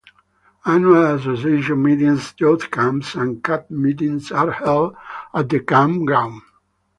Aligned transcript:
Annual 0.65 1.13
association 1.17 1.83
meetings, 1.83 2.33
youth 2.39 2.71
camps 2.71 3.13
and 3.13 3.43
campmeetings 3.43 4.31
are 4.35 4.49
held 4.49 4.95
at 5.31 5.47
the 5.49 5.59
campground. 5.59 6.41